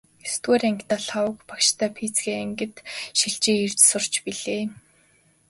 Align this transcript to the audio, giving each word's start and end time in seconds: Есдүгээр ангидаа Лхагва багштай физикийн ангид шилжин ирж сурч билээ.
Есдүгээр 0.27 0.63
ангидаа 0.69 0.99
Лхагва 1.03 1.43
багштай 1.49 1.89
физикийн 1.97 2.41
ангид 2.45 2.73
шилжин 3.17 3.57
ирж 3.65 3.79
сурч 3.89 4.13
билээ. 4.25 4.63